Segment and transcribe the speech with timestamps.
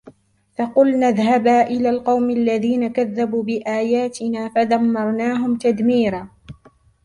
[0.57, 6.29] فقلنا اذهبا إلى القوم الذين كذبوا بآياتنا فدمرناهم تدميرا